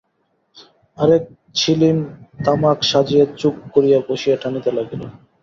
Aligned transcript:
আর-এক 0.97 1.23
ছিলিম 1.55 1.97
তামাক 2.45 2.79
সাজিয়া 2.91 3.25
চুপ 3.39 3.55
করিয়া 3.73 3.99
বসিয়া 4.07 4.35
টানিতে 4.41 4.71
লাগিল। 4.77 5.01